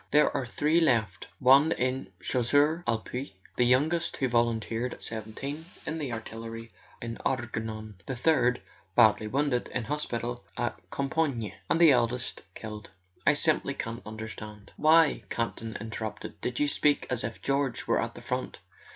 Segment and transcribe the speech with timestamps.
[0.09, 5.03] "There are three left: one in the Chasseurs ct Pied; the youngest, who volunteered at
[5.03, 8.63] seventeen, in the artillery in the Argonne; the third,
[8.95, 11.53] badly wounded, in hospital at Compiegne.
[11.69, 12.89] And the eldest killed.
[13.27, 18.15] I simply can't understand..." "Why," Campton interrupted, "did you speak as if George were at
[18.15, 18.57] the front?